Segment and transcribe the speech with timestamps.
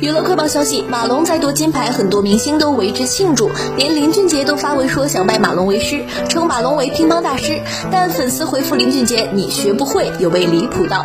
[0.00, 7.60] 娱乐快报消息：马龙再夺金牌，很多明星都为之庆祝，连林俊杰都发文说想拜马龙为师，称马龙为乒乓大师。
[7.92, 11.04] 但粉丝回复林俊杰：“你学不会，有位离谱道。”